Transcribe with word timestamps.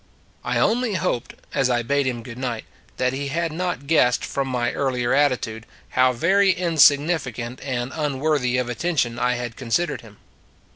I 0.43 0.57
only 0.57 0.95
hoped, 0.95 1.35
as 1.53 1.69
I 1.69 1.83
bade 1.83 2.07
him 2.07 2.23
good 2.23 2.39
night, 2.39 2.65
that 2.97 3.13
he 3.13 3.27
had 3.27 3.51
not 3.51 3.85
guessed, 3.85 4.25
from 4.25 4.47
my 4.47 4.71
earlier 4.73 5.13
attitude, 5.13 5.67
how 5.89 6.11
very 6.11 6.49
insignificant 6.51 7.61
and 7.61 7.93
un 7.93 8.19
worthy 8.19 8.57
of 8.57 8.67
attention 8.67 9.19
I 9.19 9.35
had 9.35 9.55
considered 9.55 10.01
him. 10.01 10.17